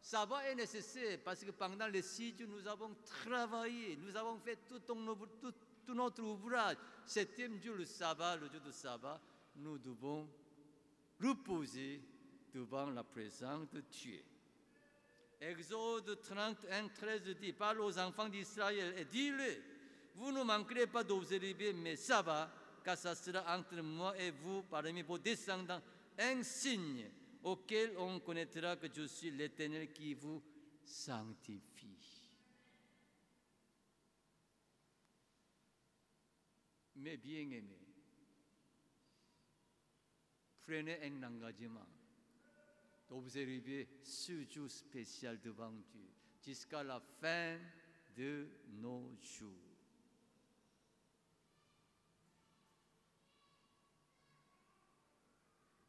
Sabbat 0.00 0.50
est 0.50 0.54
nécessaire 0.54 1.18
parce 1.22 1.44
que 1.44 1.50
pendant 1.50 1.88
les 1.88 2.02
six 2.02 2.34
jours, 2.38 2.48
nous 2.48 2.66
avons 2.66 2.94
travaillé, 3.04 3.96
nous 3.96 4.16
avons 4.16 4.38
fait 4.38 4.58
tout, 4.66 4.80
tout 5.84 5.94
notre 5.94 6.22
ouvrage. 6.22 6.76
Septième 7.06 7.60
jour, 7.60 7.76
le 7.76 7.84
sabbat, 7.84 8.36
le 8.36 8.48
jour 8.48 8.60
de 8.64 8.70
sabbat, 8.72 9.20
nous 9.56 9.78
devons 9.78 10.28
reposer 11.20 12.00
devant 12.52 12.90
la 12.90 13.04
présence 13.04 13.68
de 13.70 13.80
Dieu. 13.80 14.22
Exode 15.40 16.20
31, 16.22 16.88
13 16.88 17.22
dit, 17.40 17.52
parle 17.52 17.80
aux 17.80 17.98
enfants 17.98 18.28
d'Israël 18.28 18.94
et 18.96 19.04
dis-le, 19.04 19.62
vous 20.14 20.32
ne 20.32 20.42
manquerez 20.42 20.86
pas 20.86 21.04
d'observer 21.04 21.72
mes 21.72 21.96
sabbats, 21.96 22.50
car 22.84 22.96
ça 22.96 23.14
sera 23.14 23.56
entre 23.56 23.80
moi 23.82 24.16
et 24.18 24.30
vous, 24.30 24.62
parmi 24.62 25.02
vos 25.02 25.18
descendants, 25.18 25.82
un 26.18 26.42
signe 26.42 27.10
auquel 27.42 27.94
on 27.98 28.20
connaîtra 28.20 28.76
que 28.76 28.86
je 28.92 29.02
suis 29.02 29.30
l'Éternel 29.30 29.92
qui 29.92 30.14
vous 30.14 30.42
sanctifie. 30.84 32.13
Mes 36.96 37.16
bien-aimés, 37.16 37.84
prenez 40.62 41.02
un 41.02 41.22
engagement 41.24 41.86
d'observer 43.08 43.88
ce 44.02 44.44
jour 44.44 44.70
spécial 44.70 45.40
devant 45.40 45.72
Dieu 45.72 46.08
jusqu'à 46.44 46.82
la 46.82 47.00
fin 47.20 47.58
de 48.16 48.48
nos 48.68 49.16
jours. 49.20 49.74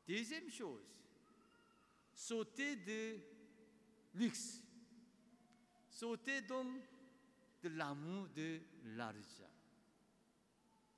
Deuxième 0.07 0.49
chose, 0.49 0.85
sauter 2.13 2.75
de 2.75 3.19
luxe, 4.13 4.61
sauter 5.89 6.41
donc 6.41 6.79
de 7.63 7.69
l'amour 7.69 8.27
de 8.29 8.61
l'argent. 8.83 9.54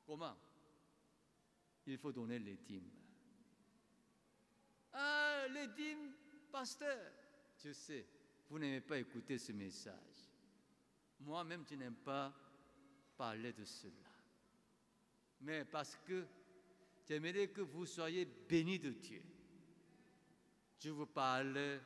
Comment? 0.08 0.38
Il 1.86 1.98
faut 1.98 2.14
donner 2.14 2.40
les 2.40 2.56
dîmes. 2.56 2.90
Ah, 4.94 5.46
les 5.50 5.68
dîmes, 5.68 6.14
pasteur. 6.50 7.12
Je 7.62 7.74
sais, 7.74 8.08
vous 8.50 8.58
n'aimez 8.58 8.82
pas 8.82 8.98
écouter 8.98 9.38
ce 9.38 9.52
message. 9.52 10.32
Moi-même, 11.20 11.66
je 11.70 11.76
n'aime 11.76 11.96
pas 11.96 12.34
parler 13.18 13.52
de 13.52 13.66
cela. 13.66 13.94
Mais 15.42 15.66
parce 15.66 15.98
que 15.98 16.26
j'aimerais 17.06 17.50
que 17.50 17.62
vous 17.62 17.86
soyez 17.86 18.26
bénis 18.26 18.80
de 18.80 18.92
Dieu. 18.92 19.24
Je 20.80 20.90
vous 20.90 21.08
parle 21.08 21.82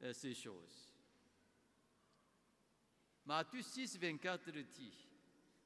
de 0.00 0.12
ces 0.12 0.34
choses. 0.34 0.94
Matthieu 3.24 3.62
6, 3.62 3.98
24 3.98 4.50
dit 4.50 5.11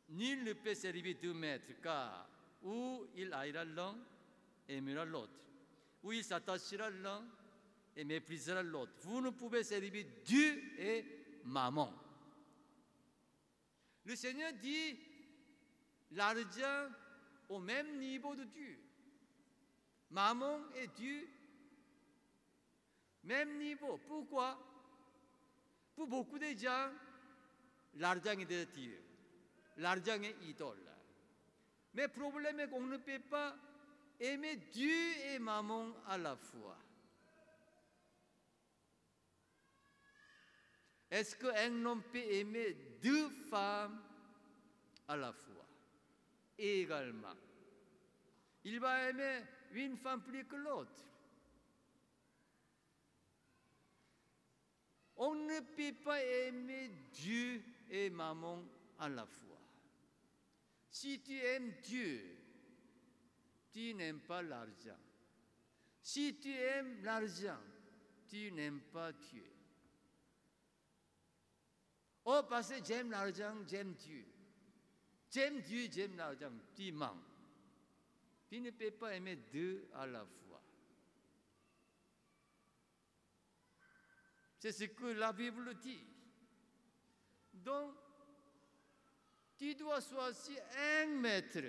Nul 0.08 0.44
ne 0.44 0.52
peut 0.52 0.74
servir 0.74 1.16
deux 1.20 1.34
maîtres, 1.34 1.80
car 1.82 2.28
ou 2.62 3.06
il 3.16 3.32
haïra 3.32 3.64
l'un 3.64 3.96
et 4.68 4.76
aimera 4.76 5.04
l'autre, 5.04 5.38
ou 6.02 6.12
il 6.12 6.24
s'attachera 6.24 6.90
l'un 6.90 7.24
et 7.96 8.04
méprisera 8.04 8.62
l'autre. 8.62 8.92
Vous 9.00 9.20
ne 9.20 9.30
pouvez 9.30 9.64
servir 9.64 10.04
Dieu 10.24 10.62
et 10.78 11.04
maman. 11.44 11.92
Le 14.04 14.14
Seigneur 14.14 14.52
dit 14.52 14.98
l'argent 16.12 16.88
au 17.48 17.58
même 17.58 17.98
niveau 17.98 18.34
de 18.36 18.44
Dieu. 18.44 18.78
Maman 20.10 20.60
et 20.76 20.86
Dieu, 20.88 21.28
même 23.24 23.58
niveau. 23.58 23.98
Pourquoi? 24.06 24.56
Pour 25.96 26.06
beaucoup 26.06 26.38
de 26.38 26.56
gens, 26.56 26.92
l'argent 27.94 28.38
est 28.38 28.72
Dieu. 28.72 29.05
L'argent 29.78 30.22
est 30.22 30.36
idole. 30.44 30.82
Mais 31.94 32.02
le 32.02 32.08
problème 32.08 32.60
est 32.60 32.68
qu'on 32.68 32.82
ne 32.82 32.96
peut 32.96 33.20
pas 33.30 33.56
aimer 34.20 34.56
Dieu 34.56 35.16
et 35.32 35.38
maman 35.38 35.92
à 36.06 36.18
la 36.18 36.36
fois. 36.36 36.76
Est-ce 41.10 41.36
qu'un 41.36 41.84
homme 41.84 42.02
peut 42.02 42.18
aimer 42.18 42.74
deux 43.02 43.28
femmes 43.50 44.02
à 45.08 45.16
la 45.16 45.32
fois? 45.32 45.66
Également. 46.58 47.36
Il 48.64 48.80
va 48.80 49.08
aimer 49.08 49.42
une 49.72 49.96
femme 49.96 50.22
plus 50.22 50.44
que 50.44 50.56
l'autre. 50.56 51.04
On 55.16 55.34
ne 55.34 55.60
peut 55.60 55.96
pas 56.04 56.22
aimer 56.22 56.90
Dieu 57.12 57.62
et 57.90 58.10
maman 58.10 58.62
à 58.98 59.08
la 59.08 59.24
fois. 59.24 59.55
Si 60.96 61.20
tu 61.20 61.38
aimes 61.38 61.74
Dieu, 61.82 62.22
tu 63.70 63.92
n'aimes 63.92 64.22
pas 64.22 64.40
l'argent. 64.40 64.96
Si 66.00 66.38
tu 66.38 66.50
aimes 66.50 67.02
l'argent, 67.04 67.61
tu 68.26 68.50
n'aimes 68.50 68.80
pas 68.80 69.12
Dieu. 69.12 69.44
Oh, 72.24 72.40
parce 72.48 72.70
que 72.70 72.82
j'aime 72.82 73.11
l'argent, 73.11 73.54
j'aime 73.68 73.92
Dieu. 73.92 74.24
J'aime 75.30 75.61
Dieu, 75.61 75.87
j'aime 75.92 76.16
l'argent, 76.16 76.50
tu 76.74 76.90
mens. 76.92 77.18
Tu 78.48 78.59
ne 78.59 78.70
peux 78.70 78.92
pas 78.92 79.14
aimer 79.16 79.37
deux 79.37 79.90
à 79.92 80.06
la 80.06 80.24
fois. 80.24 80.62
C'est 84.59 84.72
ce 84.72 84.85
que 84.85 85.04
la 85.09 85.35
Bible 85.35 85.74
dit. 85.74 86.06
Donc, 87.52 88.05
tu 89.56 89.74
dois 89.74 90.00
choisir 90.00 90.62
un 90.76 91.06
maître 91.06 91.64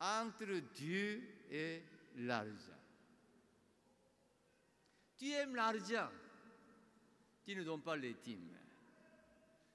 entre 0.00 0.60
Dieu 0.74 1.22
et 1.50 1.82
l'argent. 2.16 2.80
Tu 5.16 5.30
aimes 5.30 5.54
l'argent, 5.54 6.10
tu 7.44 7.54
ne 7.54 7.62
donnes 7.62 7.82
pas 7.82 7.96
les 7.96 8.14
dîmes. 8.14 8.56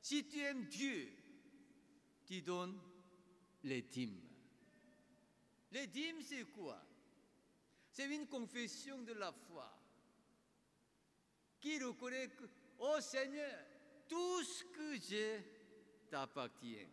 Si 0.01 0.27
tu 0.27 0.39
aimes 0.39 0.65
Dieu, 0.65 1.11
tu 2.25 2.41
donnes 2.41 2.79
les 3.63 3.81
dîmes. 3.83 4.21
Les 5.71 5.87
dîmes, 5.87 6.21
c'est 6.21 6.45
quoi? 6.45 6.81
C'est 7.91 8.13
une 8.13 8.27
confession 8.27 9.01
de 9.01 9.13
la 9.13 9.31
foi 9.31 9.71
qui 11.59 11.81
reconnaît 11.83 12.29
que, 12.29 12.45
oh 12.79 12.99
Seigneur, 13.01 13.65
tout 14.07 14.43
ce 14.43 14.63
que 14.65 14.95
j'ai 14.97 15.58
t'appartient. 16.09 16.87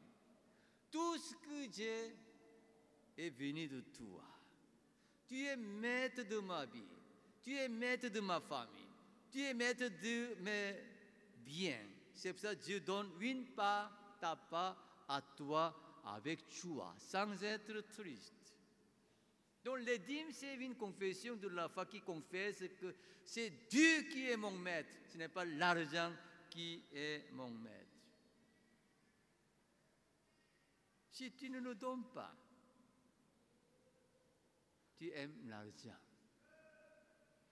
Tout 0.90 1.18
ce 1.18 1.35
que 1.35 1.72
j'ai 1.72 2.14
est 3.18 3.31
venu 3.31 3.66
de 3.68 3.81
toi. 3.81 4.22
Tu 5.26 5.44
es 5.44 5.57
maître 5.57 6.22
de 6.22 6.38
ma 6.38 6.64
vie. 6.66 6.83
Tu 7.42 7.57
es 7.57 7.68
maître 7.68 8.09
de 8.09 8.20
ma 8.20 8.40
famille. 8.40 8.88
Tu 9.31 9.42
es 9.42 9.55
maître 9.55 9.88
de 10.02 10.42
mes 10.42 10.74
biens. 11.44 11.87
C'est 12.14 12.33
pour 12.33 12.40
ça 12.40 12.55
que 12.55 12.62
Dieu 12.62 12.81
donne 12.81 13.11
une 13.20 13.44
part, 13.46 13.90
ta 14.20 14.37
part 14.37 14.76
à 15.09 15.20
toi 15.37 15.74
avec 16.05 16.40
joie, 16.50 16.94
sans 16.98 17.42
être 17.42 17.81
triste. 17.92 18.33
Donc 19.64 19.79
les 19.81 19.98
dîmes, 19.98 20.31
c'est 20.33 20.55
une 20.55 20.76
confession 20.76 21.35
de 21.35 21.48
la 21.48 21.68
foi 21.68 21.87
qui 21.87 22.00
confesse 22.00 22.62
que 22.81 22.94
c'est 23.24 23.50
Dieu 23.68 24.02
qui 24.12 24.31
est 24.31 24.37
mon 24.37 24.52
maître, 24.52 24.96
ce 25.12 25.18
n'est 25.18 25.29
pas 25.29 25.44
l'argent 25.44 26.12
qui 26.48 26.83
est 26.94 27.24
mon 27.33 27.50
maître. 27.50 27.86
Si 31.16 31.33
tu 31.33 31.48
ne 31.48 31.61
le 31.61 31.74
donnes 31.74 32.05
pas, 32.12 32.31
tu 34.98 35.11
aimes 35.12 35.48
l'argent. 35.48 35.96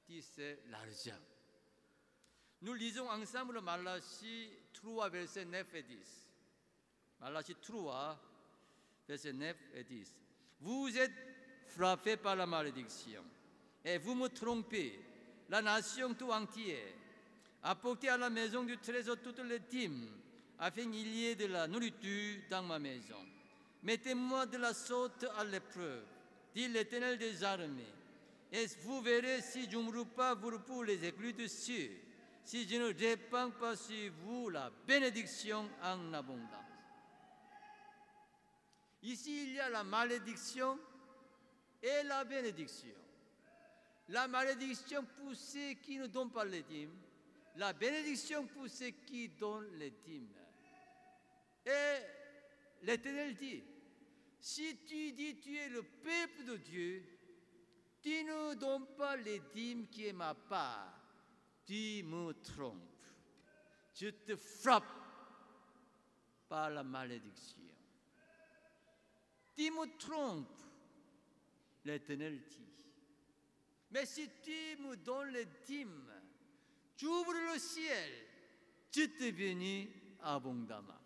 Tu 0.05 0.21
sais 0.21 0.61
l'argent. 0.69 1.19
Nous 2.61 2.75
lisons 2.75 3.09
ensemble 3.09 3.63
Malachie 3.63 4.51
3, 4.75 5.09
versets 5.09 5.47
9 5.47 5.75
et 5.77 5.83
10. 5.83 6.29
Malachie 7.21 7.55
3, 7.55 8.21
versets 9.09 9.33
9 9.33 9.57
et 9.77 9.85
10. 9.85 10.15
Vous 10.61 10.99
êtes 10.99 11.15
frappés 11.69 12.19
par 12.19 12.37
la 12.37 12.45
malédiction 12.45 13.25
et 13.83 13.97
vous 13.97 14.15
me 14.15 14.29
trompez 14.29 15.01
la 15.49 15.63
nation 15.63 16.13
tout 16.13 16.31
entière. 16.31 16.93
Apportez 17.63 18.11
à 18.11 18.19
la 18.19 18.29
maison 18.29 18.63
du 18.63 18.77
trésor 18.77 19.17
toutes 19.25 19.39
les 19.39 19.61
dîmes, 19.61 20.11
afin 20.59 20.83
qu'il 20.83 21.15
y 21.15 21.29
ait 21.29 21.35
de 21.35 21.47
la 21.47 21.67
nourriture 21.67 22.43
dans 22.51 22.63
ma 22.63 22.79
maison. 22.79 23.34
Mettez-moi 23.85 24.47
de 24.47 24.57
la 24.57 24.73
sorte 24.73 25.27
à 25.37 25.45
l'épreuve, 25.45 26.05
dit 26.55 26.69
l'Éternel 26.69 27.19
des 27.19 27.45
armées. 27.45 27.95
Et 28.51 28.67
vous 28.83 29.03
verrez 29.03 29.43
si 29.43 29.71
je 29.71 29.77
ne 29.77 30.05
pas 30.05 30.35
pour 30.35 30.85
les 30.85 31.05
éclus 31.05 31.35
de 31.35 31.47
cieux, 31.47 31.91
si 32.45 32.67
je 32.67 32.77
ne 32.77 32.95
répands 32.95 33.51
pas 33.51 33.77
sur 33.77 34.11
vous 34.23 34.49
la 34.49 34.71
bénédiction 34.87 35.69
en 35.83 36.15
abondance. 36.15 36.49
Ici, 39.03 39.49
il 39.49 39.53
y 39.53 39.61
a 39.61 39.69
la 39.69 39.85
malédiction 39.85 40.79
et 41.83 42.05
la 42.05 42.25
bénédiction. 42.25 42.95
La 44.09 44.27
malédiction 44.29 45.05
pour 45.05 45.35
ceux 45.35 45.75
qui 45.75 45.99
ne 45.99 46.07
donnent 46.07 46.31
pas 46.31 46.47
les 46.47 46.63
dîmes, 46.63 46.97
la 47.57 47.75
bénédiction 47.75 48.47
pour 48.47 48.67
ceux 48.69 48.91
qui 49.07 49.29
donnent 49.29 49.77
les 49.79 49.91
dîmes. 49.91 50.33
Et 51.67 52.01
l'Éternel 52.83 53.35
dit, 53.35 53.63
si 54.45 54.77
tu 54.85 55.13
dis 55.13 55.41
tu 55.41 55.57
es 55.57 55.71
le 55.71 55.83
peuple 55.83 56.45
de 56.45 56.57
Dieu, 56.57 57.03
tu 58.03 58.25
ne 58.25 58.55
donnes 58.55 58.95
pas 58.95 59.17
les 59.17 59.41
dîmes 59.55 59.89
qui 59.89 60.07
est 60.07 60.13
ma 60.13 60.35
part, 60.35 61.01
tu 61.65 62.03
me 62.03 62.31
trompes. 62.43 63.07
Je 63.95 64.09
te 64.09 64.37
frappe 64.37 64.85
par 66.47 66.69
la 66.69 66.85
malédiction. 66.85 67.63
Tu 69.57 69.71
me 69.71 69.97
trompes, 69.97 70.63
l'Éternel 71.87 72.45
dit. 72.47 72.69
Mais 73.93 74.05
si 74.05 74.29
tu 74.43 74.77
me 74.83 74.95
donnes 74.97 75.31
les 75.31 75.47
dîmes, 75.67 76.13
tu 76.99 77.07
ouvres 77.07 77.33
le 77.33 77.59
ciel, 77.59 78.13
tu 78.91 79.11
te 79.11 79.31
bénis 79.31 79.89
abondamment. 80.21 81.04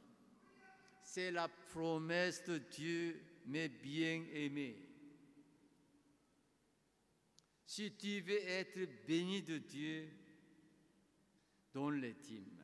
C'est 1.19 1.33
la 1.33 1.49
promesse 1.49 2.45
de 2.45 2.59
Dieu, 2.59 3.21
mes 3.47 3.69
bien-aimés. 3.69 4.77
Si 7.67 7.91
tu 7.97 8.21
veux 8.21 8.41
être 8.41 8.79
béni 9.05 9.43
de 9.43 9.59
Dieu, 9.59 10.09
donne 11.75 12.03
les 12.03 12.15
dîmes. 12.15 12.63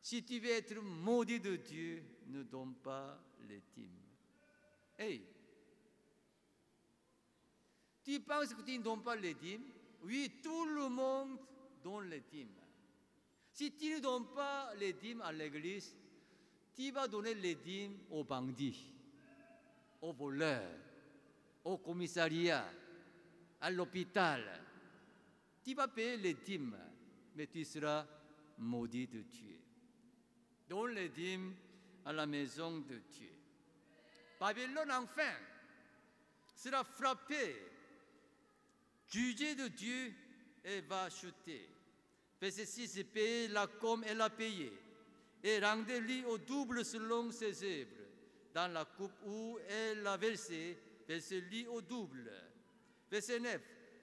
Si 0.00 0.24
tu 0.24 0.38
veux 0.38 0.50
être 0.50 0.80
maudit 0.80 1.40
de 1.40 1.56
Dieu, 1.56 2.04
ne 2.28 2.44
donne 2.44 2.76
pas 2.76 3.20
les 3.48 3.60
dîmes. 3.74 3.98
Hey, 4.96 5.26
tu 8.04 8.20
penses 8.20 8.54
que 8.54 8.62
tu 8.62 8.78
ne 8.78 8.84
donnes 8.84 9.02
pas 9.02 9.16
les 9.16 9.34
dîmes 9.34 9.66
Oui, 10.02 10.38
tout 10.44 10.66
le 10.66 10.88
monde 10.88 11.40
donne 11.82 12.08
les 12.08 12.20
dîmes. 12.20 12.54
Si 13.50 13.76
tu 13.76 13.94
ne 13.94 13.98
donnes 13.98 14.32
pas 14.32 14.72
les 14.76 14.92
dîmes 14.92 15.22
à 15.22 15.32
l'église, 15.32 15.96
tu 16.74 16.90
vas 16.90 17.08
donner 17.08 17.34
les 17.34 17.54
dîmes 17.54 17.98
aux 18.10 18.24
bandits, 18.24 18.92
aux 20.00 20.12
voleurs, 20.12 20.78
au 21.64 21.76
commissariat, 21.78 22.64
à 23.60 23.70
l'hôpital? 23.70 24.42
Tu 25.64 25.74
vas 25.74 25.88
payer 25.88 26.16
les 26.16 26.34
dîmes, 26.34 26.76
mais 27.36 27.46
tu 27.46 27.64
seras 27.64 28.06
maudit 28.58 29.06
de 29.06 29.20
Dieu. 29.20 29.58
Donne 30.68 30.92
les 30.92 31.08
dîmes 31.08 31.54
à 32.04 32.12
la 32.12 32.26
maison 32.26 32.78
de 32.78 33.00
Dieu. 33.10 33.30
Babylone, 34.40 34.90
enfin, 34.90 35.34
sera 36.56 36.82
frappé, 36.82 37.56
jugé 39.08 39.54
de 39.54 39.68
Dieu 39.68 40.12
et 40.64 40.80
va 40.80 41.08
chuter. 41.10 41.68
Verset 42.40 42.66
6, 42.66 43.04
payer 43.12 43.48
la 43.48 43.68
comme 43.68 44.02
elle 44.04 44.20
a 44.20 44.30
payé, 44.30 44.72
et 45.42 45.58
rendez-lui 45.58 46.24
au 46.24 46.38
double 46.38 46.84
selon 46.84 47.30
ses 47.30 47.62
œuvres. 47.64 48.02
Dans 48.54 48.70
la 48.70 48.84
coupe 48.84 49.12
où 49.24 49.58
elle 49.68 50.06
a 50.06 50.16
versé, 50.16 50.78
versez-lui 51.08 51.66
au 51.66 51.80
double. 51.80 52.30
Verset 53.10 53.40
9, 53.40 53.60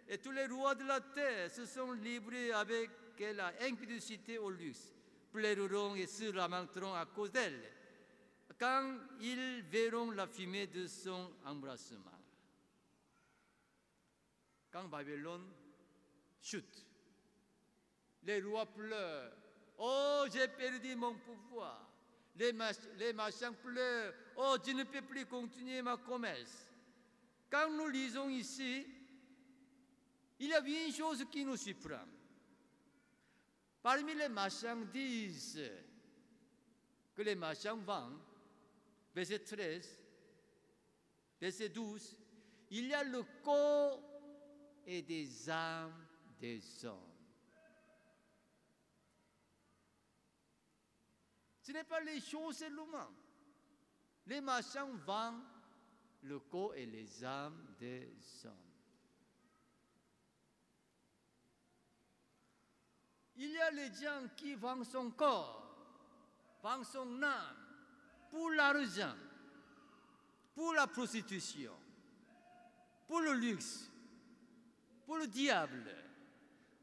et 0.08 0.18
tous 0.18 0.32
les 0.32 0.48
rois 0.48 0.76
de 0.76 0.84
la 0.84 1.00
terre 1.02 1.52
se 1.52 1.66
sont 1.66 1.92
livrés 1.92 2.52
avec 2.52 2.90
la 3.20 3.54
impudicité 3.62 4.38
au 4.38 4.50
luxe, 4.50 4.94
pleureront 5.32 5.96
et 5.96 6.08
se 6.08 6.32
lamenteront 6.32 6.94
à 6.94 7.06
cause 7.06 7.32
d'elle 7.32 7.62
quand 8.60 8.98
ils 9.22 9.64
verront 9.64 10.12
la 10.12 10.28
fumée 10.28 10.68
de 10.68 10.86
son 10.86 11.32
embrassement. 11.46 12.12
Quand 14.70 14.84
Babylone 14.90 15.50
chute, 16.42 16.86
les 18.24 18.42
rois 18.42 18.66
pleurent. 18.66 19.32
Oh, 19.80 20.26
j'ai 20.32 20.48
perdu 20.50 20.96
mon 20.96 21.16
pouvoir. 21.16 21.90
Les, 22.36 22.54
les 22.98 23.14
marchands 23.14 23.54
pleurent. 23.54 24.14
Oh, 24.36 24.58
je 24.66 24.72
ne 24.72 24.84
peux 24.84 25.02
plus 25.02 25.26
continuer 25.26 25.82
ma 25.82 25.98
commerce. 25.98 26.68
Quand 27.50 27.70
nous 27.72 27.88
lisons 27.88 28.30
ici, 28.30 28.86
il 30.40 30.50
y 30.50 30.54
a 30.54 30.60
une 30.60 30.94
chose 30.94 31.26
qui 31.32 31.46
nous 31.46 31.58
surprend. 31.58 32.06
Parmi 33.82 34.14
les 34.14 34.30
marchandises 34.30 35.62
que 37.16 37.22
les 37.22 37.36
marchands 37.36 37.78
vendent, 37.78 38.20
verset 39.16 39.40
13, 39.40 40.00
verset 41.40 41.70
12, 41.70 42.18
il 42.72 42.88
y 42.88 42.94
a 42.94 43.04
le 43.04 43.24
corps 43.44 44.02
et 44.86 45.02
des 45.02 45.50
âmes 45.50 46.06
des 46.40 46.62
hommes. 46.86 47.09
Ce 51.70 51.74
n'est 51.74 51.84
pas 51.84 52.02
les 52.02 52.20
choses 52.20 52.58
seulement. 52.58 53.12
Les 54.26 54.42
marchands 54.42 54.90
vendent 55.06 55.44
le 56.24 56.40
corps 56.40 56.74
et 56.74 56.88
les 56.88 57.24
âmes 57.24 57.76
des 57.78 58.12
hommes. 58.44 58.72
Il 63.36 63.52
y 63.52 63.60
a 63.60 63.70
les 63.70 63.94
gens 63.94 64.30
qui 64.36 64.56
vendent 64.56 64.84
son 64.84 65.12
corps, 65.12 65.64
vendent 66.64 66.88
son 66.88 67.22
âme 67.22 67.58
pour 68.32 68.50
l'argent, 68.50 69.16
pour 70.56 70.74
la 70.74 70.88
prostitution, 70.88 71.76
pour 73.06 73.22
le 73.22 73.34
luxe, 73.34 73.92
pour 75.06 75.18
le 75.18 75.28
diable. 75.28 75.96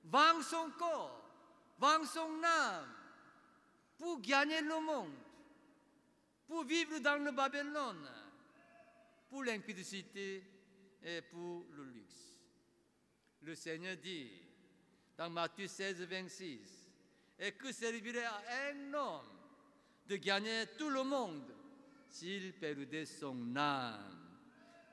Vendent 0.05 0.45
son 0.45 0.71
corps, 0.79 1.29
vendent 1.77 2.07
son 2.07 2.41
âme 2.45 2.96
pour 3.99 4.21
gagner 4.21 4.61
le 4.61 4.81
monde, 4.81 5.15
pour 6.47 6.65
vivre 6.65 6.99
dans 6.99 7.23
le 7.23 7.33
Babylone, 7.33 8.09
pour 9.29 9.45
l'impudicité 9.45 10.43
et 11.03 11.23
pour 11.23 11.67
le 11.73 11.85
luxe. 11.85 12.39
Le 13.43 13.55
Seigneur 13.55 13.97
dit 13.97 14.31
dans 15.17 15.31
Matthieu 15.31 15.67
16, 15.67 16.03
26, 16.03 16.61
et 17.39 17.53
que 17.53 17.73
servirait 17.73 18.25
à 18.25 18.43
un 18.71 18.95
homme 18.95 19.27
de 20.07 20.17
gagner 20.17 20.67
tout 20.79 20.91
le 20.91 21.03
monde 21.03 21.55
s'il 22.09 22.53
perdait 22.55 23.07
son 23.07 23.57
âme? 23.57 24.23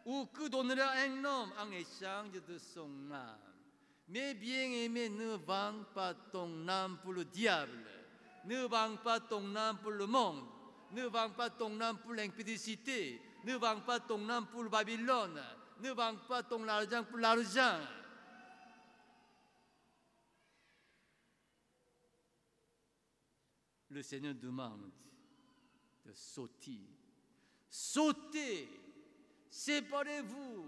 Ou 0.06 0.26
que 0.26 0.50
donnerait 0.50 1.08
un 1.08 1.24
homme 1.24 1.54
en 1.58 1.72
échange 1.72 2.42
de 2.46 2.58
son 2.58 3.12
âme? 3.12 3.40
Mais 4.10 4.34
bien 4.34 4.70
aimé, 4.70 5.08
ne 5.10 5.36
vends 5.36 5.84
pas 5.94 6.14
ton 6.14 6.68
âme 6.68 7.00
pour 7.02 7.14
le 7.14 7.24
diable. 7.24 7.90
Ne 8.46 8.66
vends 8.66 8.98
pas 8.98 9.20
ton 9.20 9.56
âme 9.56 9.78
pour 9.80 9.92
le 9.92 10.06
monde. 10.06 10.44
Ne 10.92 11.06
vends 11.06 11.32
pas 11.32 11.50
ton 11.50 11.80
âme 11.82 11.98
pour 12.00 12.14
l'impudicité. 12.14 13.22
Ne 13.46 13.56
vends 13.56 13.82
pas 13.82 14.00
ton 14.00 14.28
âme 14.30 14.48
pour 14.48 14.64
Babylone. 14.70 15.42
Ne 15.82 15.92
vends 15.92 16.16
pas 16.28 16.44
ton 16.44 16.68
argent 16.68 17.04
pour 17.04 17.18
l'argent. 17.18 17.80
Le 23.90 24.02
Seigneur 24.02 24.34
demande 24.34 24.92
de 26.06 26.14
sauter. 26.14 26.82
Sautez, 27.70 28.68
séparez-vous, 29.50 30.66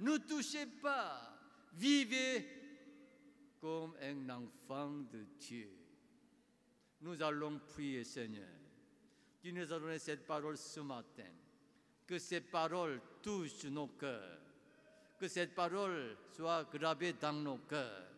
ne 0.00 0.16
touchez 0.18 0.66
pas, 0.66 1.38
vivez 1.74 2.46
comme 3.60 3.96
un 4.00 4.28
enfant 4.30 4.90
de 4.90 5.24
Dieu. 5.38 5.77
Nous 7.00 7.22
allons 7.22 7.58
prier, 7.58 8.04
Seigneur. 8.04 8.48
Tu 9.40 9.52
nous 9.52 9.72
as 9.72 9.78
donné 9.78 9.98
cette 9.98 10.26
parole 10.26 10.56
ce 10.56 10.80
matin. 10.80 11.30
Que 12.06 12.18
ces 12.18 12.40
paroles 12.40 13.00
touchent 13.22 13.64
nos 13.64 13.86
cœurs. 13.88 14.40
Que 15.18 15.28
cette 15.28 15.54
parole 15.54 16.16
soit 16.34 16.64
gravée 16.72 17.12
dans 17.12 17.32
nos 17.32 17.58
cœurs. 17.58 18.08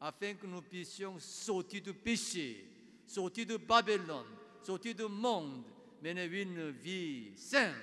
Afin 0.00 0.34
que 0.34 0.46
nous 0.46 0.62
puissions 0.62 1.18
sauter 1.18 1.80
du 1.80 1.94
péché, 1.94 2.66
sortir 3.06 3.46
de 3.46 3.56
Babylone, 3.56 4.26
sortir 4.62 4.94
du 4.94 5.06
monde, 5.06 5.64
mener 6.02 6.26
une 6.26 6.70
vie 6.70 7.36
sainte, 7.36 7.74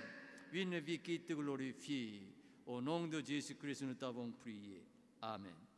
une 0.54 0.80
vie 0.80 1.00
qui 1.00 1.22
te 1.22 1.34
glorifie. 1.34 2.22
Au 2.66 2.82
nom 2.82 3.08
de 3.08 3.22
Jésus-Christ, 3.22 3.82
nous 3.84 3.96
t'avons 3.96 4.32
prié. 4.32 4.84
Amen. 5.22 5.71